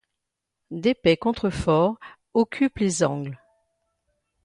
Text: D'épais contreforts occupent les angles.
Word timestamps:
D'épais 0.71 1.15
contreforts 1.15 1.99
occupent 2.33 2.79
les 2.79 3.03
angles. 3.03 3.39